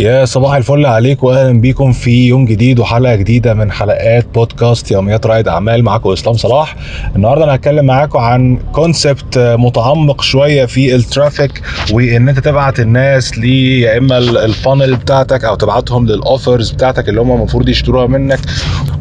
يا 0.00 0.24
صباح 0.24 0.54
الفل 0.54 0.86
عليكم 0.86 1.26
واهلا 1.26 1.60
بيكم 1.60 1.92
في 1.92 2.26
يوم 2.28 2.44
جديد 2.44 2.78
وحلقة 2.80 3.14
جديدة 3.16 3.54
من 3.54 3.72
حلقات 3.72 4.26
بودكاست 4.34 4.90
يوميات 4.90 5.26
رائد 5.26 5.48
أعمال. 5.48 5.82
معاكم 5.84 6.10
إسلام 6.12 6.34
صلاح. 6.36 6.76
النهارده 7.16 7.44
أنا 7.44 7.54
هتكلم 7.54 7.84
معاكم 7.86 8.18
عن 8.18 8.58
concept 8.72 9.38
متعمق 9.38 10.22
شوية 10.22 10.64
في 10.64 10.94
ال 10.94 11.02
traffic 11.02 11.62
وإن 11.92 12.28
أنت 12.28 12.38
تبعت 12.38 12.80
الناس 12.80 13.38
ل 13.38 13.44
يا 13.44 13.98
إما 13.98 14.18
ال 14.18 14.29
funnel 14.29 14.96
بتاعتك 14.96 15.44
أو 15.44 15.54
تبعتهم 15.54 16.06
لل 16.06 16.22
offers 16.22 16.70
بتاعتك 16.70 17.08
اللي 17.08 17.20
هم 17.20 17.32
المفروض 17.32 17.68
يشتروها 17.68 18.06
منك. 18.06 18.38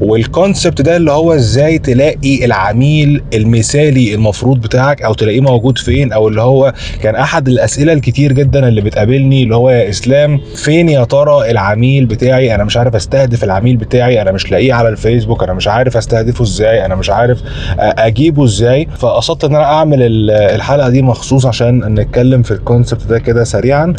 وال 0.01 0.19
concept 0.19 0.81
ده 0.81 0.97
اللي 0.97 1.11
هو 1.11 1.33
إزاي 1.33 1.77
تلاقي 1.79 2.45
العميل 2.45 3.23
المثالي 3.33 4.13
المفروض 4.15 4.61
بتاعك 4.61 5.01
أو 5.01 5.13
تلاقيه 5.13 5.41
موجود 5.41 5.77
فين 5.77 6.11
أو 6.13 6.27
اللي 6.27 6.41
هو 6.41 6.73
كان 7.03 7.15
أحد 7.15 7.47
الأسئلة 7.47 7.93
الكتير 7.93 8.33
جدا 8.33 8.67
اللي 8.67 8.81
بتقابلني 8.81 9.43
اللي 9.43 9.55
هو 9.55 9.69
يا 9.69 9.89
إسلام 9.89 10.39
فين 10.55 10.86
يا 10.87 11.03
ترى 11.03 11.51
العميل 11.51 12.05
بتاعي 12.05 12.55
أنا 12.55 12.63
مش 12.63 12.77
عارف 12.77 12.95
أستهدف 12.95 13.43
العميل 13.43 13.77
بتاعي 13.77 14.21
أنا 14.21 14.31
مش 14.31 14.51
لاقيه 14.51 14.73
على 14.73 14.89
الفيسبوك 14.89 15.43
أنا 15.43 15.53
مش 15.53 15.67
عارف 15.67 15.97
أستهدفه 15.97 16.43
إزاي 16.43 16.85
أنا 16.85 16.95
مش 16.95 17.09
عارف 17.09 17.41
أجيبه 17.79 18.43
إزاي 18.45 18.87
فقصدت 18.97 19.43
إن 19.43 19.55
أنا 19.55 19.63
أعمل 19.63 19.97
الحلقة 20.31 20.89
دي 20.89 21.01
مخصوص 21.01 21.45
عشان 21.45 21.93
نتكلم 21.99 22.41
في 22.41 22.51
ال 22.51 22.58
concept 22.58 23.07
ده 23.07 23.19
كده 23.19 23.43
سريعا 23.43 23.93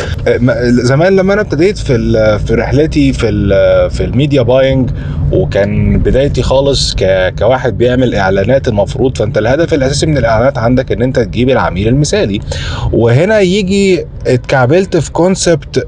زمان 0.68 1.16
لما 1.16 1.32
أنا 1.32 1.40
ابتديت 1.40 1.78
في 1.78 2.38
في 2.46 2.54
رحلتي 2.54 3.12
في 3.12 3.28
في 3.90 4.04
ال 4.04 4.11
media 4.11 4.42
buying 4.42 4.90
وكان 5.32 5.98
بدايتي 5.98 6.42
خالص. 6.42 6.96
كواحد 7.38 7.78
بيعمل 7.78 8.14
إعلانات 8.14 8.68
المفروض 8.68 9.16
فأنت 9.18 9.38
الهدف 9.38 9.74
الأساسي 9.74 10.06
من 10.06 10.18
الإعلانات 10.18 10.58
عندك 10.58 10.92
إن 10.92 11.02
أنت 11.02 11.18
تجيب 11.20 11.50
العميل 11.50 11.88
المثالي 11.88 12.40
وهنا 12.92 13.40
يجي 13.40 14.04
اتكعبلت 14.26 14.96
في 14.96 15.12
concept 15.12 15.86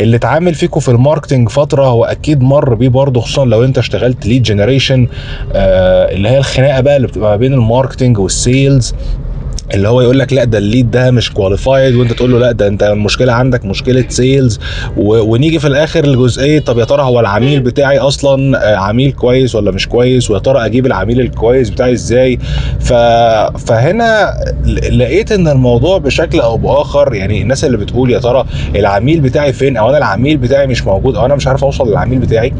اللي 0.00 0.16
اتعامل 0.16 0.54
فيكم 0.54 0.80
في 0.80 0.88
ال 0.90 0.96
marketing 0.96 1.48
فترة 1.48 1.84
هو 1.86 2.04
أكيد 2.04 2.42
مر 2.42 2.74
بيه 2.74 2.88
برضه 2.88 3.20
خصوصا 3.20 3.44
لو 3.44 3.64
أنت 3.64 3.78
اشتغلت 3.78 4.26
lead 4.26 4.42
generation 4.42 5.08
آه 5.52 6.12
اللي 6.14 6.28
هي 6.28 6.38
الخناقة 6.38 6.80
بقى 6.80 6.96
اللي 6.96 7.06
بتبقى 7.08 7.30
ما 7.30 7.36
بين 7.36 7.52
ال 7.52 7.59
marketing 7.59 8.18
وال 8.18 8.40
sales 8.40 8.94
اللي 9.74 9.88
هو 9.88 10.00
يقول 10.00 10.18
لك 10.18 10.32
لا 10.32 10.44
ده 10.44 10.58
ال 10.58 10.64
lead 10.64 10.90
ده 10.90 11.10
مش 11.10 11.32
qualified 11.32 11.94
وأنت 11.94 12.12
تقول 12.12 12.32
له 12.32 12.38
لا 12.38 12.52
ده 12.52 12.68
أنت 12.68 12.82
المشكلة 12.82 13.32
عندك 13.32 13.64
مشكلة 13.64 14.04
sales 14.08 14.60
ونيجي 14.96 15.58
في 15.58 15.66
الآخر 15.66 16.06
لجزئية 16.06 16.58
طب 16.60 16.78
يا 16.78 16.84
ترى 16.84 17.02
هو 17.02 17.20
العميل 17.20 17.60
بتاعي 17.60 17.98
أصلا 17.98 18.58
عميل 18.78 19.12
كويس 19.12 19.54
ولا 19.54 19.70
مش 19.70 19.88
كويس؟ 19.88 20.30
ويا 20.30 20.38
ترى 20.38 20.66
أجيب 20.66 20.86
العميل 20.86 21.20
الكويس 21.20 21.70
بتاعي 21.70 21.92
إزاي؟ 21.92 22.38
ف... 22.80 22.92
فهنا 23.66 24.34
لقيت 24.66 25.32
إن 25.32 25.48
الموضوع 25.48 25.98
بشكل 25.98 26.40
أو 26.40 26.56
بآخر 26.56 27.14
يعني 27.14 27.42
الناس 27.42 27.64
اللي 27.64 27.76
بتقول 27.76 28.10
يا 28.10 28.18
ترى 28.18 28.44
العميل 28.76 29.20
بتاعي 29.20 29.52
فين 29.52 29.76
أو 29.76 29.88
أنا 29.88 29.98
العميل 29.98 30.36
بتاعي 30.36 30.66
مش 30.66 30.86
موجود 30.86 31.16
أو 31.16 31.26
أنا 31.26 31.34
مش 31.34 31.46
عارف 31.46 31.64
أوصل 31.64 31.88
للعميل 31.88 32.18
بتاعي 32.18 32.52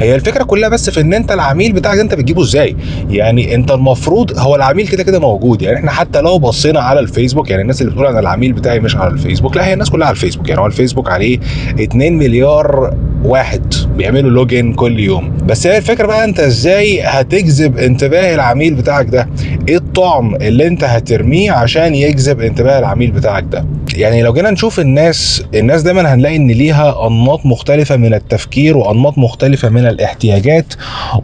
هي 0.00 0.14
الفكرة 0.14 0.44
كلها 0.44 0.68
بس 0.68 0.90
في 0.90 1.00
إن 1.00 1.14
أنت 1.14 1.32
العميل 1.32 1.72
بتاعك 1.72 1.98
أنت 1.98 2.14
بتجيبه 2.14 2.42
إزاي؟ 2.42 2.76
يعني 3.10 3.54
أنت 3.54 3.70
المفروض 3.70 4.38
هو 4.38 4.56
العميل 4.56 4.88
كده 4.88 5.02
كده 5.02 5.18
موجود 5.18 5.62
يعني 5.62 5.76
إحنا 5.76 5.90
حتى 5.90 6.20
لو 6.20 6.38
بصينا 6.38 6.80
على 6.80 7.00
الفيسبوك 7.00 7.50
يعني 7.50 7.62
الناس 7.62 7.80
اللي 7.80 7.92
بتقول 7.92 8.06
أنا 8.06 8.20
العميل 8.20 8.52
بتاعي 8.52 8.80
مش 8.80 8.96
على 8.96 9.10
الفيسبوك 9.12 9.56
لا 9.56 9.66
هي 9.66 9.72
الناس 9.72 9.90
كلها 9.90 10.06
على 10.06 10.14
الفيسبوك 10.14 10.48
يعني 10.48 10.60
هو 10.60 10.66
الفيسبوك 10.66 11.10
عليه 11.10 11.38
2 11.80 12.18
مليار 12.18 12.94
واحد 13.24 13.74
بيعملوا 13.96 14.30
لوجن 14.30 14.72
كل 14.72 15.00
يوم. 15.00 15.36
بس 15.46 15.66
هي 15.66 15.76
الفكرة 15.76 16.06
بقى 16.06 16.24
أنت 16.24 16.40
إزاي 16.40 17.02
هتجذب 17.02 17.78
انتباه 17.78 18.34
العميل 18.34 18.74
بتاعك 18.74 19.06
ده؟ 19.08 19.28
إيه 19.68 19.76
الطعم 19.76 20.34
اللي 20.34 20.66
أنت 20.66 20.84
هترميه 20.84 21.52
عشان 21.52 21.94
يجذب 21.94 22.40
انتباه 22.40 22.78
العميل 22.78 23.10
بتاعك 23.10 23.44
ده؟ 23.52 23.66
يعني 23.94 24.22
لو 24.22 24.32
جينا 24.32 24.50
نشوف 24.50 24.80
الناس 24.80 25.42
الناس 25.54 25.82
دايما 25.82 26.14
هنلاقي 26.14 26.36
إن 26.36 26.46
ليها 26.50 27.06
أنماط 27.06 27.46
مختلفة 27.46 27.96
من 27.96 28.14
التفكير 28.14 28.76
وأنماط 28.76 29.18
مختلفة 29.18 29.68
من 29.68 29.86
الاحتياجات 29.86 30.74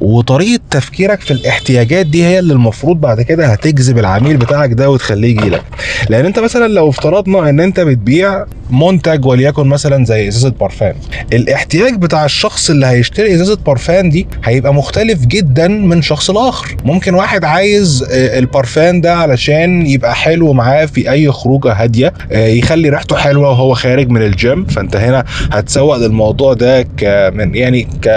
وطريقة 0.00 0.60
تفكيرك 0.70 1.20
في 1.20 1.30
الاحتياجات 1.30 2.06
دي 2.06 2.24
هي 2.24 2.38
اللي 2.38 2.52
المفروض 2.52 3.00
بعد 3.00 3.22
كده 3.22 3.46
هتجذب 3.46 3.98
العميل 3.98 4.36
بتاعك 4.36 4.72
ده 4.72 4.91
وتخليه 4.91 5.28
يجي 5.31 5.48
لك. 5.50 5.62
لأن 6.08 6.26
أنت 6.26 6.38
مثلا 6.38 6.69
لو 6.69 6.88
افترضنا 6.88 7.48
إن 7.50 7.60
أنت 7.60 7.81
بتبيع 7.81 8.44
منتج 8.70 9.25
وليكن 9.26 9.66
مثلا 9.66 10.04
زي 10.04 10.28
إزازة 10.28 10.48
بارفان 10.60 10.94
الاحتياج 11.32 11.94
بتاع 11.94 12.25
الشخص 12.25 12.70
اللي 12.70 12.87
هيشتري 12.87 13.34
إزازة 13.34 13.58
بارفان 13.66 14.10
دي 14.10 14.26
هيبقى 14.44 14.75
مختلف 14.75 15.26
جدا 15.26 15.69
من 15.69 16.02
شخص 16.02 16.31
لآخر. 16.31 16.76
ممكن 16.84 17.14
واحد 17.14 17.44
عايز 17.44 18.04
البارفان 18.12 19.00
ده 19.00 19.14
علشان 19.14 19.87
يبقى 19.87 20.14
حلو 20.14 20.52
معاه 20.52 20.84
في 20.87 21.10
أي 21.10 21.31
خروجة 21.32 21.72
هادية 21.72 22.12
يخلي 22.60 22.88
ريحته 22.88 23.16
حلوة 23.16 23.48
وهو 23.50 23.75
خارج 23.75 24.09
من 24.10 24.22
الجيم. 24.22 24.65
فأنت 24.65 24.97
هنا 24.97 25.25
هتسوق 25.53 25.97
للموضوع 25.97 26.53
ده 26.53 26.82
كمن 26.82 27.54
يعني 27.54 27.82
ك 28.03 28.09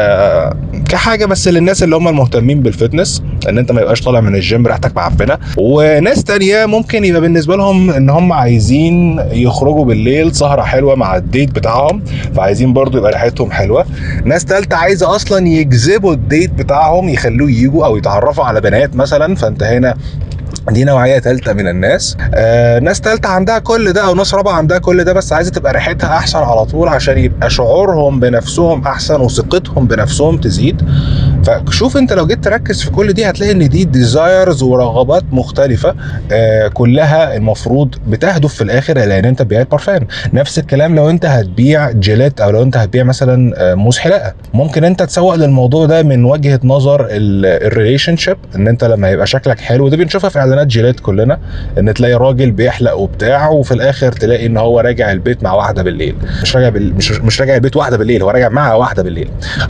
كحاجة 0.89 1.25
بس 1.25 1.47
للناس 1.47 1.83
اللي 1.83 1.95
هم 1.95 2.07
المهتمين 2.07 2.61
بال 2.61 2.75
fitness 2.75 3.23
إن 3.49 3.57
أنت 3.57 3.71
ما 3.71 3.81
يبقاش 3.81 4.01
طالع 4.01 4.21
من 4.21 4.35
الجيم 4.35 4.67
ريحتك 4.67 4.95
معفنة. 4.95 5.37
وناس 5.57 6.23
تانية 6.23 6.65
ممكن 6.65 7.05
يبقى 7.05 7.21
بالنسبة 7.21 7.55
لهم 7.55 7.89
إن 7.89 8.09
هم 8.09 8.33
عايزين 8.33 9.19
يخرجوا 9.31 9.85
بالليل 9.85 10.35
سهرة 10.35 10.61
حلوة 10.61 10.95
مع 10.95 11.15
ال 11.15 11.22
date 11.22 11.49
بتاعهم 11.51 12.03
فعايزين 12.35 12.73
برضو 12.73 12.97
يبقى 12.97 13.11
ريحتهم 13.11 13.51
حلوة. 13.51 13.85
ناس 14.25 14.45
تالتة 14.45 14.75
عايزة 14.75 15.15
أصلا 15.15 15.47
يجذبوا 15.47 16.13
ال 16.13 16.21
date 16.21 16.51
بتاعهم 16.51 17.09
يخلوه 17.09 17.51
يجوا 17.51 17.85
أو 17.85 17.97
يتعرفوا 17.97 18.43
على 18.43 18.61
بنات 18.61 18.95
مثلا. 18.95 19.35
فأنت 19.35 19.63
هنا 19.63 19.95
دي 20.69 20.83
نوعية 20.83 21.19
ثالثه 21.19 21.53
من 21.53 21.67
الناس. 21.67 22.17
آه 22.33 22.79
ناس 22.79 22.99
ثالثه 22.99 23.29
عندها 23.29 23.59
كل 23.59 23.93
ده 23.93 24.05
أو 24.05 24.15
ناس 24.15 24.33
رابعة 24.33 24.53
عندها 24.53 24.77
كل 24.77 25.03
ده 25.03 25.13
بس 25.13 25.33
عايزة 25.33 25.51
تبقى 25.51 25.73
ريحتها 25.73 26.17
أحسن 26.17 26.39
على 26.39 26.65
طول 26.65 26.87
عشان 26.87 27.17
يبقى 27.17 27.49
شعورهم 27.49 28.19
بنفسهم 28.19 28.87
أحسن 28.87 29.21
وثقتهم 29.21 29.85
بنفسهم 29.87 30.37
تزيد. 30.37 30.81
فشوف 31.45 31.97
انت 31.97 32.13
لو 32.13 32.27
جيت 32.27 32.43
تركز 32.43 32.81
في 32.81 32.91
كل 32.91 33.13
دي 33.13 33.29
هتلاقي 33.29 33.51
ان 33.51 33.69
دي 33.69 33.83
desires 33.85 34.63
ورغبات 34.63 35.23
مختلفة 35.31 35.95
آه 36.31 36.67
كلها 36.67 37.35
المفروض 37.35 37.95
بتهدف 38.07 38.53
في 38.53 38.61
الآخر 38.63 38.97
إلى 39.03 39.19
أن 39.19 39.25
انت 39.25 39.39
تبيع 39.41 39.63
بارفان 39.63 40.07
نفس 40.33 40.59
الكلام 40.59 40.95
لو 40.95 41.09
انت 41.09 41.25
هتبيع 41.25 41.91
Gillette 41.91 42.41
أو 42.41 42.49
لو 42.49 42.63
انت 42.63 42.77
هتبيع 42.77 43.03
مثلا 43.03 43.53
آه 43.57 43.73
موس 43.75 43.97
حلاقة. 43.99 44.33
ممكن 44.53 44.83
انت 44.83 45.03
تسوق 45.03 45.35
للموضوع 45.35 45.85
ده 45.85 46.03
من 46.03 46.25
وجهة 46.25 46.59
نظر 46.63 47.07
ال 47.11 48.15
relationship 48.17 48.37
إن 48.55 48.67
انت 48.67 48.83
لما 48.83 49.09
يبقى 49.11 49.27
شكلك 49.27 49.59
حلو 49.59 49.89
ده 49.89 49.97
بنشوفها 49.97 50.29
في 50.29 50.39
إعلانات 50.39 50.67
Gillette 50.67 50.99
كلنا 50.99 51.39
إن 51.77 51.93
تلاقي 51.93 52.13
راجل 52.13 52.51
بيحلق 52.51 52.93
وبتاع 52.93 53.49
وفي 53.49 53.73
الآخر 53.73 54.11
تلاقي 54.11 54.45
إن 54.45 54.57
هو 54.57 54.79
راجع 54.79 55.11
البيت 55.11 55.43
مع 55.43 55.53
واحدة 55.53 55.83
بالليل. 55.83 56.15
مش 56.41 56.55
راجع 56.55 56.69
بال... 56.69 56.93
مش 56.95 57.11
مش 57.11 57.41
راجع 57.41 57.55
البيت 57.55 57.75
واحدة 57.75 57.97
بالليل 57.97 58.21
هو 58.23 58.29
راجع 58.29 58.49
مع 58.49 58.73
واحدة 58.73 59.03
بالليل. 59.03 59.29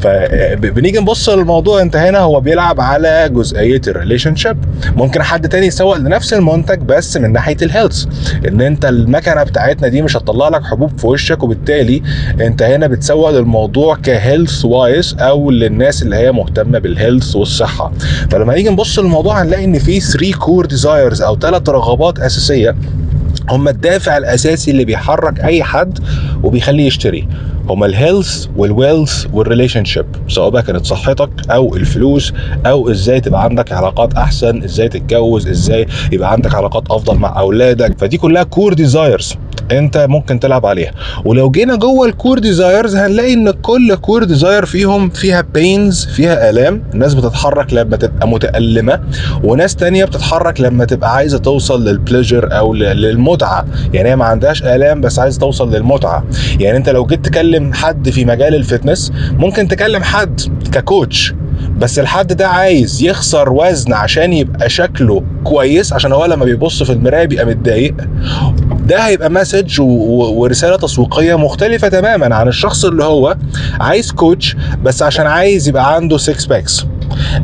ف... 0.00 0.06
فبنيجي 0.06 0.95
نبص 0.98 1.28
للموضوع 1.28 1.82
انت 1.82 1.96
هنا 1.96 2.18
هو 2.18 2.40
بيلعب 2.40 2.80
على 2.80 3.28
جزئية 3.32 3.80
ال 3.88 4.36
relationship 4.36 4.56
ممكن 4.96 5.22
حد 5.22 5.48
تاني 5.48 5.66
يسوق 5.66 5.96
لنفس 5.96 6.34
المنتج 6.34 6.78
بس 6.78 7.16
من 7.16 7.32
ناحية 7.32 7.56
ال 7.62 7.68
health 7.68 8.04
إن 8.48 8.60
أنت 8.60 8.84
المكنة 8.84 9.42
بتاعتنا 9.42 9.88
دي 9.88 10.02
مش 10.02 10.16
هتطلع 10.16 10.48
لك 10.48 10.64
حبوب 10.64 10.98
في 10.98 11.06
وشك 11.06 11.42
وبالتالي 11.42 12.02
انت 12.40 12.62
هنا 12.62 12.86
بتسوق 12.86 13.30
للموضوع 13.30 13.96
ك 13.96 14.06
health 14.06 14.64
wise 14.64 15.16
أو 15.20 15.50
للناس 15.50 16.02
اللي 16.02 16.16
هي 16.16 16.32
مهتمة 16.32 16.78
بال 16.78 16.93
health 16.93 17.36
والصحة. 17.36 17.92
فلما 18.30 18.54
نيجي 18.54 18.68
نبص 18.70 18.98
للموضوع 18.98 19.42
هنلاقي 19.42 19.64
إن 19.64 19.78
في 19.78 20.00
3 20.00 20.32
core 20.38 20.66
desires 20.66 21.22
أو 21.22 21.38
ثلاث 21.38 21.68
رغبات 21.68 22.18
أساسية 22.18 22.76
هم 23.50 23.68
الدافع 23.68 24.16
الأساسي 24.16 24.70
اللي 24.70 24.84
بيحرك 24.84 25.40
أي 25.40 25.62
حد 25.62 25.98
وبيخليه 26.42 26.86
يشتري. 26.86 27.28
هما 27.68 27.86
ال 27.86 27.95
health 27.95 28.46
وال 28.56 28.74
wealth 28.74 29.26
وال 29.32 29.84
relationship 29.84 30.06
سواء 30.28 30.50
بقى 30.50 30.62
كانت 30.62 30.86
صحتك 30.86 31.30
أو 31.50 31.76
الفلوس 31.76 32.32
أو 32.66 32.90
إزاي 32.90 33.20
تبقى 33.20 33.44
عندك 33.44 33.72
علاقات 33.72 34.14
أحسن 34.14 34.62
إزاي 34.62 34.88
تتجوز 34.88 35.48
إزاي 35.48 35.86
يبقى 36.12 36.32
عندك 36.32 36.54
علاقات 36.54 36.90
أفضل 36.90 37.18
مع 37.18 37.40
أولادك. 37.40 37.98
فدي 37.98 38.16
كلها 38.18 38.42
core 38.42 38.72
desires 38.74 39.34
انت 39.72 40.06
ممكن 40.08 40.40
تلعب 40.40 40.66
عليها. 40.66 40.92
ولو 41.24 41.50
جينا 41.50 41.76
جوه 41.76 42.06
ال 42.06 42.12
core 42.12 42.38
desires 42.38 42.96
هنلاقي 42.96 43.32
إن 43.32 43.50
كل 43.50 43.94
core 43.94 44.24
desire 44.24 44.64
فيهم 44.64 45.08
فيها 45.10 45.40
pains 45.54 46.04
فيها 46.06 46.50
آلام. 46.50 46.82
الناس 46.94 47.14
بتتحرك 47.14 47.72
لما 47.72 47.96
تبقى 47.96 48.28
متألمة 48.28 49.00
وناس 49.44 49.76
تانية 49.76 50.04
بتتحرك 50.04 50.60
لما 50.60 50.84
تبقى 50.84 51.14
عايزة 51.14 51.38
توصل 51.38 51.84
لل 51.84 51.97
pleasure 51.97 52.48
أو 52.58 52.74
للمتعة. 52.74 53.66
يعني 53.94 54.08
هي 54.08 54.16
ما 54.16 54.24
عندهاش 54.24 54.62
آلام 54.62 55.00
بس 55.00 55.18
عايزة 55.18 55.40
توصل 55.40 55.74
للمتعة. 55.74 56.24
يعني 56.60 56.76
انت 56.76 56.88
لو 56.88 57.06
جيت 57.06 57.24
تكلم 57.24 57.72
حد 57.72 58.10
في 58.10 58.24
مجال 58.24 58.54
ال 58.54 58.61
fitness 58.61 59.12
ممكن 59.32 59.68
تكلم 59.68 60.02
حد 60.02 60.40
ك 60.72 60.82
coach 60.82 61.34
بس 61.78 61.98
الحد 61.98 62.32
ده 62.32 62.48
عايز 62.48 63.02
يخسر 63.02 63.52
وزن 63.52 63.92
عشان 63.92 64.32
يبقى 64.32 64.68
شكله 64.68 65.22
كويس 65.44 65.92
عشان 65.92 66.12
هو 66.12 66.24
لما 66.26 66.44
بيبص 66.44 66.82
في 66.82 66.92
المراية 66.92 67.24
بيبقى 67.26 67.46
متضايق. 67.46 67.94
ده 68.86 68.98
هيبقى 69.06 69.30
message 69.30 69.80
ورسالة 69.80 70.76
تسويقية 70.76 71.34
مختلفة 71.34 71.88
تماما 71.88 72.34
عن 72.34 72.48
الشخص 72.48 72.84
اللي 72.84 73.04
هو 73.04 73.36
عايز 73.80 74.12
coach 74.12 74.56
بس 74.82 75.02
عشان 75.02 75.26
عايز 75.26 75.68
يبقى 75.68 75.94
عنده 75.94 76.18
6 76.18 76.48
packs 76.48 76.86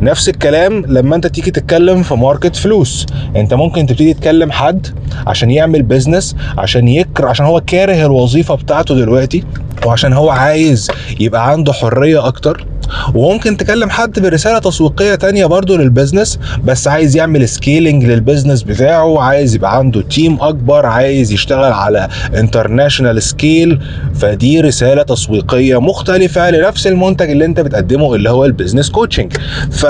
نفس 0.01 0.29
الكلام 0.29 0.85
لما 0.85 1.15
انت 1.15 1.27
تيجي 1.27 1.51
تتكلم 1.51 2.03
في 2.03 2.13
market 2.15 2.55
فلوس. 2.55 3.05
انت 3.35 3.53
ممكن 3.53 3.85
تبتدي 3.85 4.13
تكلم 4.13 4.51
حد 4.51 4.87
عشان 5.27 5.51
يعمل 5.51 5.81
business 5.81 6.35
عشان 6.57 6.87
يكر 6.87 7.27
عشان 7.27 7.45
هو 7.45 7.61
كاره 7.61 8.05
الوظيفة 8.05 8.55
بتاعته 8.55 8.95
دلوقتي 8.95 9.43
وعشان 9.85 10.13
هو 10.13 10.29
عايز 10.29 10.91
يبقى 11.19 11.49
عنده 11.51 11.73
حرية 11.73 12.27
أكتر. 12.27 12.67
وممكن 13.15 13.57
تكلم 13.57 13.89
حد 13.89 14.19
برسالة 14.19 14.59
تسويقية 14.59 15.15
تانية 15.15 15.45
برضو 15.45 15.75
لل 15.75 15.88
business 15.88 16.39
بس 16.63 16.87
عايز 16.87 17.15
يعمل 17.15 17.49
scaling 17.49 18.05
لل 18.05 18.17
business 18.17 18.63
بتاعه 18.63 19.21
عايز 19.21 19.55
يبقى 19.55 19.77
عنده 19.77 20.01
team 20.01 20.37
أكبر 20.41 20.85
عايز 20.85 21.31
يشتغل 21.31 21.73
على 21.73 22.07
international 22.35 23.23
scale 23.23 23.79
فدي 24.15 24.61
رسالة 24.61 25.03
تسويقية 25.03 25.81
مختلفة 25.81 26.49
لنفس 26.51 26.87
المنتج 26.87 27.29
اللي 27.29 27.45
انت 27.45 27.59
بتقدمه 27.59 28.15
اللي 28.15 28.29
هو 28.29 28.45
ال 28.45 28.50
business 28.50 28.89
coaching 28.89 29.33
ف 29.71 29.85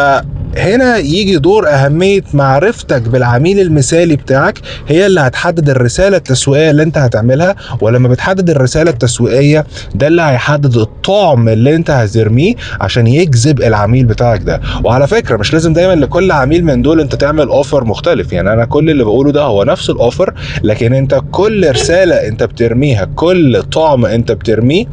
هنا 0.58 0.98
يجي 0.98 1.38
دور 1.38 1.68
أهمية 1.70 2.22
معرفتك 2.34 3.02
بالعميل 3.02 3.60
المثالي 3.60 4.16
بتاعك 4.16 4.60
هي 4.88 5.06
اللي 5.06 5.22
هتحدد 5.22 5.70
الرسالة 5.70 6.18
التسويقية 6.18 6.72
اللي 6.72 6.84
انت 6.84 6.98
هتعملها 6.98 7.56
ولما 7.82 8.08
بتحدد 8.08 8.50
الرسالة 8.50 8.92
التسويقية 8.92 9.66
ده 9.96 10.08
اللي 10.08 10.22
هيحدد 10.22 10.78
الطعم 10.78 11.50
اللي 11.50 11.76
انت 11.76 11.90
هترميه 11.92 12.54
عشان 12.82 13.08
يجذب 13.08 13.62
العميل 13.62 14.06
بتاعك 14.06 14.42
ده. 14.44 14.62
وعلى 14.84 15.08
فكرة 15.08 15.38
مش 15.38 15.54
لازم 15.54 15.74
دايما 15.74 15.94
لكل 16.06 16.32
عميل 16.32 16.66
من 16.66 16.82
دول 16.82 17.00
انت 17.02 17.16
تعمل 17.16 17.48
offer 17.48 17.84
مختلف 17.84 18.34
يعني 18.34 18.54
أنا 18.54 18.66
كل 18.66 18.90
اللي 18.90 19.04
بقوله 19.04 19.32
ده 19.32 19.42
هو 19.42 19.64
نفس 19.64 19.90
ال 19.90 19.97
offer 19.97 20.34
لكن 20.64 20.94
انت 20.94 21.22
كل 21.32 21.72
رسالة 21.72 22.16
انت 22.28 22.44
بترميها 22.44 23.06
كل 23.16 23.64
طعم 23.64 24.06
انت 24.06 24.32
بترميه 24.32 24.86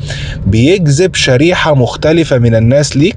بيجذب 0.46 1.14
شريحة 1.14 1.74
مختلفة 1.74 2.38
من 2.38 2.54
الناس 2.54 2.96
ليك 2.96 3.16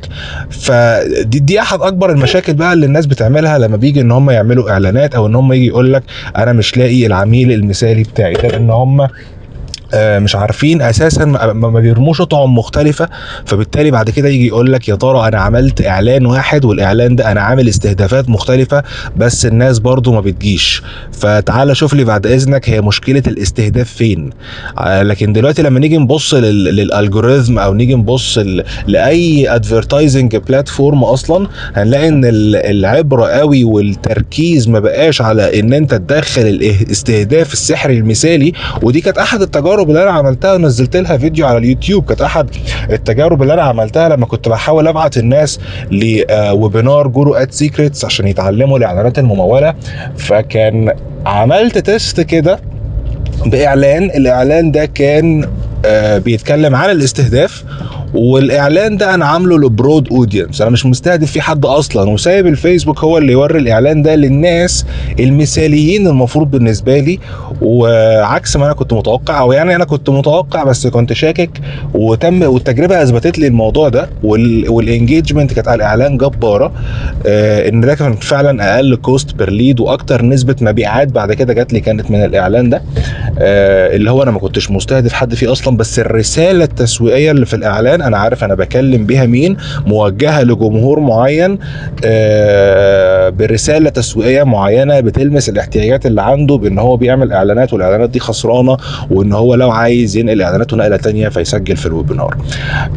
فدي 0.49 1.39
دي 1.39 1.59
أحد 1.59 1.81
أكبر 1.81 2.09
المشاكل 2.11 2.32
المشاكل 2.35 2.53
بقى 2.53 2.73
اللي 2.73 2.85
الناس 2.85 3.05
بتعملها 3.05 3.57
لما 3.57 3.77
بيجي 3.77 4.01
إن 4.01 4.11
هم 4.11 4.29
يعملوا 4.29 4.71
إعلانات 4.71 5.15
أو 5.15 5.27
إن 5.27 5.35
هم 5.35 5.53
يجي 5.53 5.67
يقول 5.67 5.93
لك 5.93 6.03
أنا 6.37 6.53
مش 6.53 6.77
لاقي 6.77 7.05
العميل 7.05 7.51
المثالي 7.51 8.03
بتاعي 8.03 8.33
ده 8.33 8.57
إن 8.57 8.69
هم 8.69 9.07
مش 9.95 10.35
عارفين 10.35 10.81
أساسا 10.81 11.25
ما 11.53 11.79
بيرموش 11.79 12.21
طعم 12.21 12.55
مختلفة. 12.57 13.09
فبالتالي 13.45 13.91
بعد 13.91 14.09
كده 14.09 14.29
يجي 14.29 14.47
يقول 14.47 14.73
لك 14.73 14.87
يا 14.89 14.95
ترى 14.95 15.27
أنا 15.27 15.37
عملت 15.39 15.85
إعلان 15.85 16.25
واحد 16.25 16.65
والإعلان 16.65 17.15
ده 17.15 17.31
أنا 17.31 17.41
عامل 17.41 17.67
استهدافات 17.69 18.29
مختلفة 18.29 18.83
بس 19.17 19.45
الناس 19.45 19.79
برضو 19.79 20.13
ما 20.13 20.21
بتجيش. 20.21 20.81
فتعالى 21.11 21.75
شوف 21.75 21.93
لي 21.93 22.03
بعد 22.03 22.27
إذنك 22.27 22.69
هي 22.69 22.81
مشكلة 22.81 23.23
الاستهداف 23.27 23.89
فين. 23.93 24.29
آه، 24.79 25.03
لكن 25.03 25.33
دلوقتي 25.33 25.61
لما 25.61 25.79
نيجي 25.79 25.97
نبص 25.97 26.33
لل 26.33 26.56
algorithm 26.56 27.59
أو 27.59 27.73
نيجي 27.73 27.95
نبص 27.95 28.39
لأي 28.87 29.55
advertising 29.55 30.35
platform 30.35 31.03
أصلا 31.03 31.47
هنلاقي 31.75 32.07
إن 32.07 32.21
العبره 32.55 33.25
قوي 33.25 33.63
والتركيز 33.63 34.67
ما 34.69 34.79
بقاش 34.79 35.21
على 35.21 35.59
إن 35.59 35.73
أنت 35.73 35.93
تدخل 35.95 36.41
الاستهداف 36.41 37.53
السحري 37.53 37.97
المثالي. 37.97 38.53
ودي 38.81 39.01
كانت 39.01 39.17
أحد 39.17 39.41
التجارب 39.41 39.82
التجارب 39.83 39.89
اللي 39.89 40.03
أنا 40.03 40.11
عملتها 40.11 40.53
ونزلت 40.53 40.95
لها 40.97 41.17
فيديو 41.17 41.47
على 41.47 41.57
اليوتيوب 41.57 42.05
كانت 42.05 42.21
أحد 42.21 42.49
التجارب 42.89 43.41
اللي 43.41 43.53
أنا 43.53 43.61
عملتها 43.61 44.09
لما 44.09 44.25
كنت 44.25 44.49
بحاول 44.49 44.87
أبعت 44.87 45.17
الناس 45.17 45.59
ل 45.91 46.06
webinar 46.06 47.07
guru 47.07 47.33
ad 47.35 47.53
secrets 47.53 48.05
عشان 48.05 48.27
يتعلموا 48.27 48.77
الإعلانات 48.77 49.19
الممولة. 49.19 49.73
فكان 50.17 50.93
عملت 51.25 51.77
test 51.77 52.21
كده 52.21 52.59
بإعلان 53.45 54.03
الإعلان 54.03 54.71
ده 54.71 54.85
كان 54.85 55.49
آه، 55.85 56.17
بيتكلم 56.17 56.75
عن 56.75 56.89
الاستهداف 56.89 57.63
والإعلان 58.13 58.97
ده 58.97 59.13
أنا 59.13 59.25
عامله 59.25 59.57
ل 59.59 59.67
broad 59.67 60.07
audience 60.11 60.61
أنا 60.61 60.69
مش 60.69 60.85
مستهدف 60.85 61.31
فيه 61.31 61.41
حد 61.41 61.65
أصلا 61.65 62.09
وسايب 62.09 62.47
الفيسبوك 62.47 62.99
هو 63.03 63.17
اللي 63.17 63.31
يوري 63.31 63.59
الإعلان 63.59 64.01
ده 64.01 64.15
للناس 64.15 64.85
المثاليين 65.19 66.07
المفروض 66.07 66.51
بالنسبة 66.51 66.99
لي. 66.99 67.19
وعكس 67.61 68.57
ما 68.57 68.65
أنا 68.65 68.73
كنت 68.73 68.93
متوقع 68.93 69.39
أو 69.39 69.51
يعني 69.51 69.75
أنا 69.75 69.85
كنت 69.85 70.09
متوقع 70.09 70.63
بس 70.63 70.87
كنت 70.87 71.13
شاكك. 71.13 71.49
وتم 71.93 72.41
والتجربة 72.43 73.03
أثبتت 73.03 73.39
لي 73.39 73.47
الموضوع 73.47 73.89
ده 73.89 74.09
وال 74.23 74.45
engagement 74.45 75.53
كانت 75.53 75.67
على 75.67 75.75
الإعلان 75.75 76.17
جبارة. 76.17 76.71
آه 77.25 77.69
إن 77.69 77.81
ده 77.81 77.95
كان 77.95 78.13
فعلا 78.15 78.75
أقل 78.75 78.95
cost 78.95 79.35
per 79.35 79.49
lead 79.49 79.79
وأكتر 79.79 80.25
نسبة 80.25 80.55
مبيعات 80.61 81.07
بعد 81.11 81.33
كده 81.33 81.53
جات 81.53 81.73
لي 81.73 81.79
كانت 81.79 82.11
من 82.11 82.23
الإعلان 82.23 82.69
ده. 82.69 82.81
آه 83.39 83.95
اللي 83.95 84.11
هو 84.11 84.23
أنا 84.23 84.31
ما 84.31 84.39
كنتش 84.39 84.71
مستهدف 84.71 85.13
حد 85.13 85.35
فيه 85.35 85.51
أصلا 85.51 85.77
بس 85.77 85.99
الرسالة 85.99 86.63
التسويقية 86.63 87.31
اللي 87.31 87.45
في 87.45 87.53
الإعلان 87.55 88.01
أنا 88.03 88.17
عارف 88.17 88.43
أنا 88.43 88.55
بكلم 88.55 89.05
بيها 89.05 89.25
مين 89.25 89.57
موجهة 89.87 90.43
لجمهور 90.43 90.99
معين 90.99 91.59
آه، 92.05 93.12
برسالة 93.29 93.89
تسويقية 93.89 94.43
معينة 94.43 94.99
بتلمس 94.99 95.49
الاحتياجات 95.49 96.05
اللي 96.05 96.21
عنده 96.21 96.55
بأن 96.55 96.79
هو 96.79 96.97
بيعمل 96.97 97.31
إعلانات 97.33 97.73
والإعلانات 97.73 98.09
دي 98.09 98.19
خسرانة 98.19 98.77
وإن 99.11 99.33
هو 99.33 99.55
لو 99.55 99.71
عايز 99.71 100.17
ينقل 100.17 100.41
إعلاناته 100.41 100.77
نقلة 100.77 100.97
تانية 100.97 101.29
فيسجل 101.29 101.77
في 101.77 101.85
الويبينار 101.85 102.37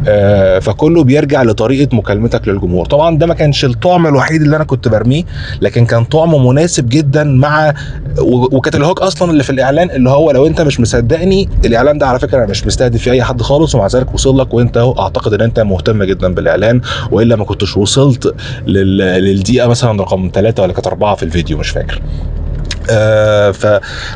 آه، 0.07 0.59
فكله 0.59 1.03
بيرجع 1.03 1.43
لطريقة 1.43 1.95
مكالمتك 1.95 2.47
للجمهور. 2.47 2.85
طبعا 2.85 3.17
ده 3.17 3.25
ما 3.25 3.33
كانش 3.33 3.65
الطعم 3.65 4.07
الوحيد 4.07 4.41
اللي 4.41 4.55
أنا 4.55 4.63
كنت 4.63 4.87
برميه 4.87 5.23
لكن 5.61 5.85
كان 5.85 6.03
طعم 6.03 6.47
مناسب 6.47 6.89
جدا 6.89 7.23
مع 7.23 7.73
وكانت 8.21 8.75
الهوك 8.75 9.01
أصلا 9.01 9.31
اللي 9.31 9.43
في 9.43 9.49
الإعلان 9.49 9.89
اللي 9.89 10.09
هو 10.09 10.31
لو 10.31 10.47
أنت 10.47 10.61
مش 10.61 10.79
مصدقني 10.79 11.49
الإعلان 11.65 11.97
ده 11.97 12.07
على 12.07 12.19
فكرة 12.19 12.37
أنا 12.37 12.45
مش 12.47 12.65
مستهدف 12.67 13.01
فيه 13.01 13.11
أي 13.11 13.23
حد 13.23 13.41
خالص 13.41 13.75
ومع 13.75 13.87
ذلك 13.87 14.13
وصل 14.13 14.39
لك 14.39 14.53
وأنت 14.53 14.77
أعتقد 14.99 15.33
إن 15.33 15.41
أنت 15.41 15.59
مهتم 15.59 16.03
جدا 16.03 16.33
بالإعلان 16.33 16.81
وإلا 17.11 17.35
ما 17.35 17.45
كنتش 17.45 17.77
وصلت 17.77 18.35
للدقيقة 18.67 19.67
مثلا 19.67 20.01
رقم 20.01 20.16
ثلاثة 20.33 20.63
ولا 20.63 20.73
كانت 20.73 20.87
أربعة 20.87 21.15
في 21.15 21.23
الفيديو 21.23 21.57
مش 21.57 21.69
فاكر. 21.69 22.01
آه 22.89 23.51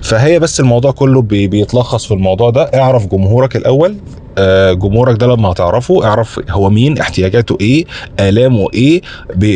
فهي 0.01 0.39
بس 0.39 0.59
الموضوع 0.59 0.92
كله 0.92 1.21
بيتلخص 1.21 2.06
في 2.06 2.13
الموضوع 2.13 2.50
ده. 2.50 2.63
اعرف 2.63 3.07
جمهورك 3.07 3.56
الأول. 3.56 3.98
جمهورك 4.74 5.19
ده 5.19 5.28
لما 5.28 5.51
هتعرفه 5.51 6.06
اعرف 6.06 6.39
هو 6.50 6.69
مين 6.69 6.98
احتياجاته 6.98 7.57
إيه 7.62 7.86
آلامه 8.19 8.68
إيه 8.74 9.01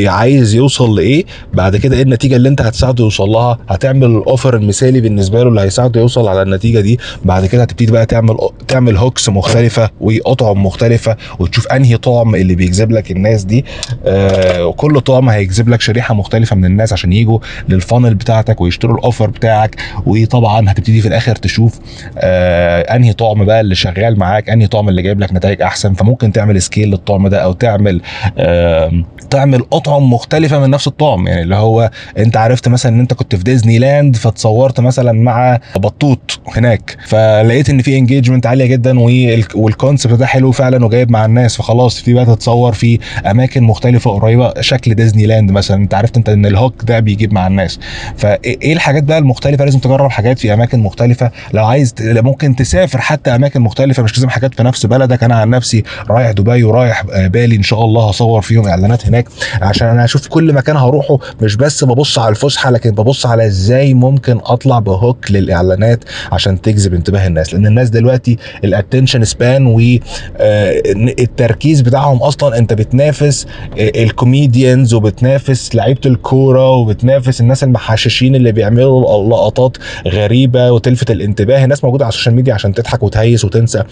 عايز 0.10 0.56
يوصل 0.56 0.95
لإيه 0.95 1.24
بعد 1.54 1.75
كده 1.77 1.95
إيه 1.95 2.01
النتيجة 2.01 2.36
اللي 2.36 2.50
أنت 2.50 2.62
هتساعده 2.62 3.04
يوصل 3.04 3.30
لها 3.30 3.57
هتعمل 3.69 4.06
ال 4.06 4.14
offer 4.14 4.56
المثالي 4.56 5.01
بالنسبة 5.01 5.44
له 5.44 5.50
اللي 5.50 5.62
هيساعده 5.62 6.00
يوصل 6.01 6.27
على 6.27 6.42
النتيجة 6.42 6.80
دي 6.80 7.00
بعد 7.25 7.45
كده 7.45 7.62
هتبتدي 7.62 7.92
بقى 7.92 8.06
تعمل 8.06 8.38
تعمل 8.68 8.98
hooks 8.98 9.30
مختلفة 9.30 9.89
وأطعم 10.01 10.66
مختلفة 10.66 11.18
وتشوف 11.39 11.68
أنهي 11.68 11.98
طعم 11.98 12.36
اللي 12.36 12.56
بيجذب 12.56 12.92
لك 12.92 13.12
الناس 13.12 13.44
دي 13.44 13.66
آه 14.06 14.66
وكل 14.66 15.01
طعم 15.01 15.30
هيجذب 15.30 15.69
لك 15.69 15.81
شريحة 15.81 16.13
مختلفة 16.13 16.56
من 16.56 16.66
الناس 16.66 16.94
عشان 16.94 17.13
يجوا 17.13 17.39
لل 17.69 17.81
funnel 17.81 18.16
بتاعتك 18.16 18.62
ويشتروا 18.62 18.98
ال 18.98 19.03
offer 19.03 19.28
بتاعك 19.30 19.75
وطبعا 20.06 20.71
هتبتدي 20.71 21.01
في 21.01 21.07
الآخر 21.07 21.36
تشوف 21.36 21.80
آه 22.18 22.81
أنهي 22.95 23.13
طعم 23.13 23.45
بقى 23.45 23.62
اللي 23.62 23.75
شغال 23.75 24.19
معاك 24.19 24.50
أنهي 24.50 24.65
طعم 24.68 24.90
اللي 24.90 25.02
جايب 25.02 25.20
لك 25.20 25.34
نتائج 25.34 25.62
أحسن 25.62 25.94
فممكن 25.94 26.32
تعمل 26.32 26.62
scale 26.62 26.90
للطعم 26.90 27.28
ده 27.28 27.38
أو 27.44 27.54
تعمل 27.54 28.02
تعمل 29.30 29.64
أطعم 29.74 30.14
مختلفة 30.14 30.60
من 30.60 30.69
نفس 30.69 30.88
الطعم. 30.88 31.28
يعني 31.28 31.42
اللي 31.42 31.56
هو 31.56 31.90
أنت 32.18 32.38
عرفت 32.38 32.68
مثلا 32.68 32.95
إن 32.95 33.00
أنت 33.00 33.14
كنت 33.14 33.36
في 33.36 33.44
ديزني 33.44 33.80
لاند 33.80 34.16
فتصورت 34.16 34.80
مثلا 34.80 35.12
مع 35.12 35.60
بطوط 35.76 36.40
هناك 36.56 36.98
فلقيت 37.07 37.69
إن 37.69 37.81
في 37.81 37.98
engagement 37.97 38.45
عالية 38.45 38.66
جدا 38.66 39.00
وال 39.56 39.68
concept 39.68 40.14
ده 40.14 40.26
حلو 40.26 40.52
فعلا 40.52 40.86
وجايب 40.86 41.12
مع 41.12 41.26
الناس 41.26 41.56
فخلاص 41.56 41.98
تبتدي 41.98 42.14
بقى 42.14 42.26
تتصور 42.26 42.74
في 42.74 43.00
أماكن 43.26 43.64
مختلفة 43.64 44.12
قريبة 44.12 44.54
شكل 44.62 44.94
ديزني 44.94 45.26
لاند 45.26 45.52
مثلا. 45.52 45.78
أنت 45.78 45.94
عرفت 45.94 46.18
أنت 46.18 46.30
إن 46.30 46.45
الهوك 46.45 46.76
ده 46.84 47.00
بيجيب 47.00 47.34
مع 47.34 47.48
الناس. 47.48 47.80
فايه 48.18 48.74
الحاجات 48.74 49.04
بقى 49.04 49.18
المختلفة؟ 49.18 49.66
لازم 49.66 49.80
تجرب 49.80 50.10
حاجات 50.10 50.40
في 50.40 50.54
أماكن 50.54 50.80
مختلفة. 50.80 51.31
لو 51.54 51.66
عايز 51.66 51.94
ممكن 52.02 52.56
تسافر 52.56 53.02
حتى 53.02 53.36
أماكن 53.36 53.62
مختلفة 53.62 54.04
مش 54.04 54.16
لازم 54.18 54.30
حاجات 54.30 54.55
في 54.57 54.64
نفس 54.64 54.85
بلدك. 54.85 55.24
أنا 55.24 55.35
عن 55.35 55.50
نفسي 55.50 55.83
رايح 56.09 56.31
دبي 56.31 56.64
ورايح 56.64 57.04
بالي 57.06 57.56
إن 57.56 57.64
شاء 57.64 57.85
الله 57.85 58.09
هصور 58.09 58.42
فيهم 58.42 58.68
إعلانات 58.68 59.06
هناك. 59.06 59.28
عشان 59.62 59.88
أنا 59.88 60.04
أشوف 60.06 60.28
كل 60.28 60.54
مكان 60.54 60.78
هروحه 60.78 61.19
مش 61.42 61.56
بس 61.56 61.83
ببص 61.83 62.19
على 62.19 62.30
الفسحة 62.30 62.71
لكن 62.71 62.92
ببص 62.92 63.26
على 63.26 63.45
إزاي 63.45 63.94
ممكن 63.94 64.40
أطلع 64.44 64.80
بهوك 64.80 65.31
للإعلانات 65.31 66.04
عشان 66.31 66.62
تجذب 66.62 66.94
انتباه 66.94 67.28
الناس. 67.28 67.54
لأن 67.54 67.66
الناس 67.66 67.90
دلوقتي 67.90 68.38
ال 68.64 68.69
attention 68.69 69.24
span 69.24 69.66
والتركيز 71.06 71.81
بتاعهم 71.81 72.18
أصلا 72.18 72.57
أنت 72.57 72.74
بتنافس 72.74 73.47
ال 73.78 73.89
comedians 73.89 74.94
وبتنافس 74.94 75.76
لعيبة 75.76 76.02
الكورة 76.06 76.71
وبتنافس 76.71 77.42
الناس 77.42 77.64
المحششين 77.64 78.35
اللي 78.35 78.52
بيعملوا 78.52 79.30
لقطات 79.30 79.78
غريبة 80.07 80.71
وتلفت 80.71 81.12
الانتباه. 81.12 81.64
الناس 81.64 81.83
موجودة 81.83 82.06
على 82.06 82.12
ال 82.12 82.15
social 82.15 82.35
media 82.35 82.54
عشان 82.54 82.74
تضحك 82.74 83.04
وتهيس 83.04 83.45
وتنسى. 83.45 83.83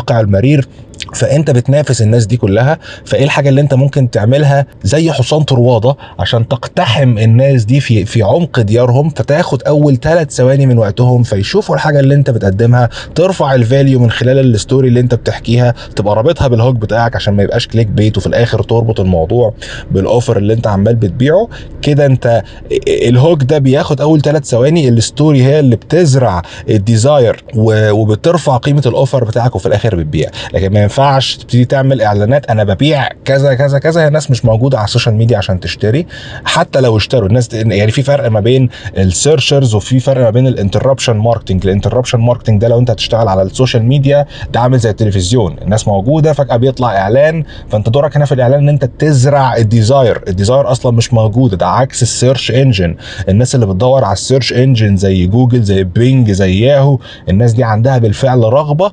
الواقع 0.00 0.20
المرير 0.20 0.68
فانت 1.14 1.50
بتنافس 1.50 2.02
الناس 2.02 2.26
دي 2.26 2.36
كلها 2.36 2.78
فإيه 3.04 3.24
الحاجة 3.24 3.48
اللي 3.48 3.60
انت 3.60 3.74
ممكن 3.74 4.10
تعملها؟ 4.10 4.66
زي 4.82 5.12
حصان 5.12 5.42
طرواده 5.42 5.96
عشان 6.18 6.48
تقتحم 6.48 7.18
الناس 7.18 7.64
دي 7.64 7.80
في 7.80 8.04
في 8.04 8.22
عمق 8.22 8.60
ديارهم 8.60 9.08
فتاخد 9.10 9.62
أول 9.62 9.96
ثلاث 10.00 10.30
ثواني 10.30 10.66
من 10.66 10.78
وقتهم 10.78 11.22
فيشوفوا 11.22 11.74
الحاجة 11.74 12.00
اللي 12.00 12.14
انت 12.14 12.30
بتقدمها 12.30 12.88
ترفع 13.14 13.54
ال 13.54 13.61
value 13.61 13.98
من 14.00 14.10
خلال 14.10 14.38
ال 14.38 14.46
story 14.46 14.88
اللي 14.88 15.00
انت 15.00 15.14
بتحكيها 15.14 15.74
تبقى 15.96 16.16
رابطها 16.16 16.48
بال 16.48 16.57
hook 16.57 16.76
بتاعك 16.76 17.16
عشان 17.16 17.34
ما 17.34 17.42
يبقاش 17.42 17.66
clickbait 17.66 18.16
وفي 18.16 18.26
الآخر 18.26 18.62
تربط 18.62 19.00
الموضوع 19.00 19.54
بال 19.90 20.03
offer 20.03 20.36
اللي 20.36 20.52
انت 20.52 20.66
عمال 20.66 20.94
بتبيعه. 20.94 21.48
كده 21.82 22.06
انت 22.06 22.42
ال 22.88 22.99
hook 22.99 23.42
ده 23.42 23.58
بياخد 23.58 24.00
أول 24.00 24.20
ثلاث 24.22 24.44
ثواني 24.44 24.88
ال 24.88 24.97
story 24.97 25.42
هي 25.42 25.60
اللي 25.60 25.76
بتزرع 25.76 26.42
ال 26.70 26.81
desire 26.81 27.44
وبترفع 27.92 28.56
قيمة 28.56 28.82
ال 28.86 28.92
offer 28.92 29.24
بتاعك 29.24 29.54
وفي 29.56 29.66
الآخر 29.66 29.94
بتبيع. 29.96 30.30
لكن 30.54 30.72
ما 30.72 30.80
ينفعش 30.82 30.99
تبتدي 31.36 31.64
تعمل 31.64 32.02
إعلانات. 32.02 32.50
أنا 32.50 32.64
ببيع 32.64 33.08
كذا 33.24 33.54
كذا 33.54 33.78
كذا. 33.78 34.08
الناس 34.08 34.30
مش 34.30 34.44
موجودة 34.44 34.78
على 34.78 34.84
ال 34.84 34.88
social 34.88 35.14
media 35.14 35.38
عشان 35.38 35.60
تشتري. 35.60 36.06
حتى 36.44 36.80
لو 36.80 36.96
اشتروا 36.96 37.28
الناس 37.28 37.52
يعني 37.54 37.90
في 37.90 38.02
فرق 38.02 38.28
ما 38.30 38.40
بين 38.40 38.68
ال 38.98 39.06
searchers 39.06 39.74
وفي 39.74 40.00
فرق 40.00 40.22
ما 40.22 40.30
بين 40.30 40.46
ال 40.46 40.51
interruption 40.51 41.16
marketing 41.16 41.66
ال 41.66 41.70
interruption 41.70 42.20
marketing 42.20 42.60
ده 42.60 42.68
لو 42.68 42.78
أنت 42.78 42.90
هتشتغل 42.90 43.28
على 43.28 43.42
ال 43.42 43.48
social 43.48 43.82
media 43.82 44.26
ده 44.52 44.60
عامل 44.60 44.78
زي 44.78 44.90
التلفزيون. 44.90 45.56
الناس 45.62 45.88
موجودة 45.88 46.32
فجأة 46.32 46.56
بيطلع 46.56 46.96
إعلان. 46.96 47.44
فأنت 47.70 47.88
دورك 47.88 48.16
هنا 48.16 48.24
في 48.24 48.34
الإعلان 48.34 48.58
إن 48.60 48.68
أنت 48.68 48.84
تزرع 48.84 49.56
ال 49.56 49.65
desire 49.65 50.22
ال 50.28 50.34
desire 50.34 50.70
أصلا 50.72 50.92
مش 50.92 51.12
موجود 51.14 51.54
ده 51.54 51.66
عكس 51.66 52.02
ال 52.02 52.09
search 52.09 52.50
engine 52.50 52.96
الناس 53.28 53.54
اللي 53.54 53.66
بتدور 53.66 54.04
على 54.04 54.12
ال 54.12 54.18
search 54.18 54.52
engine 54.52 54.96
زي 54.96 55.26
جوجل 55.26 55.62
زي 55.62 55.84
بينج 55.84 56.30
زي 56.30 56.60
ياهو 56.60 56.98
الناس 57.28 57.52
دي 57.52 57.64
عندها 57.64 57.98
بالفعل 57.98 58.38
رغبة 58.38 58.92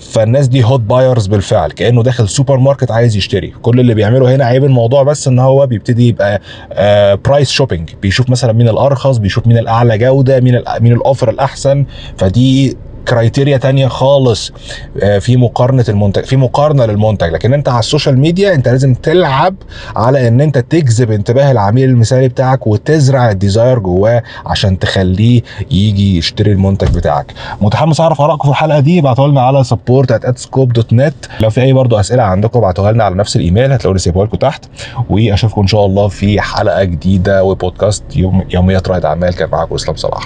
فالناس 0.00 0.48
دي 0.48 0.64
hot 0.64 0.80
buyers 0.80 1.26
بالفعل 1.26 1.70
كأنه 1.70 2.02
داخل 2.02 2.28
سوبر 2.28 2.56
ماركت 2.56 2.90
عايز 2.90 3.16
يشتري. 3.16 3.52
كل 3.62 3.80
اللي 3.80 3.94
بيعمله 3.94 4.34
هنا 4.34 4.44
عيب 4.44 4.64
الموضوع 4.64 5.02
بس 5.02 5.28
إن 5.28 5.38
هو 5.38 5.66
بيبتدي 5.66 6.08
يبقى 6.08 6.40
آه 6.72 7.14
price 7.14 7.50
shopping 7.50 7.90
بيشوف 8.02 8.30
مثلا 8.30 8.52
مين 8.52 8.68
الأرخص 8.68 9.16
بيشوف 9.16 9.46
مين 9.46 9.58
الأعلى 9.58 9.98
جودة 9.98 10.40
مين 10.40 10.62
مين 10.80 10.92
ال 10.92 10.98
offer 10.98 11.30
الأحسن. 11.30 11.86
فدي 12.16 12.76
criteria 13.08 13.56
تانية 13.56 13.86
خالص 13.86 14.52
في 15.20 15.36
مقارنة 15.36 15.84
المنتج 15.88 16.24
في 16.24 16.36
مقارنة 16.36 16.86
للمنتج. 16.86 17.32
لكن 17.32 17.54
أنت 17.54 17.68
على 17.68 17.78
ال 17.78 17.84
social 17.84 18.18
media 18.18 18.54
أنت 18.54 18.68
لازم 18.68 18.94
تلعب 18.94 19.54
على 19.96 20.28
إن 20.28 20.40
أنت 20.40 20.58
تجذب 20.58 21.10
انتباه 21.10 21.50
العميل 21.50 21.88
المثالي 21.88 22.28
بتاعك 22.28 22.66
وتزرع 22.66 23.30
ال 23.30 23.37
desire 23.37 23.78
جواه 23.78 24.22
عشان 24.46 24.78
تخليه 24.78 25.42
يجي 25.70 26.18
يشتري 26.18 26.52
المنتج 26.52 26.94
بتاعك. 26.96 27.32
متحمس 27.60 28.00
أعرف 28.00 28.20
آرائكم 28.20 28.42
في 28.44 28.50
الحلقة 28.50 28.80
دي 28.80 29.00
ابعتوها 29.00 29.28
لنا 29.28 29.40
على 29.40 29.64
support@adscope.net 29.64 31.40
لو 31.40 31.50
في 31.50 31.62
أي 31.62 31.72
برضو 31.72 32.00
أسئلة 32.00 32.22
عندكم 32.22 32.58
ابعتوها 32.58 32.92
لنا 32.92 33.04
على 33.04 33.14
نفس 33.14 33.36
الإيميل 33.36 33.72
هتلاقوني 33.72 33.98
سيبوها 33.98 34.26
لكم 34.26 34.36
تحت. 34.36 34.64
وأشوفكم 35.10 35.60
إن 35.60 35.66
شاء 35.66 35.86
الله 35.86 36.08
في 36.08 36.40
حلقة 36.40 36.84
جديدة 36.84 37.44
وبودكاست 37.44 38.04
يوم 38.16 38.44
يوميات 38.50 38.88
رائد 38.88 39.04
أعمال 39.04 39.34
كان 39.34 39.48
معاكم 39.48 39.74
إسلام 39.74 39.96
صلاح. 39.96 40.24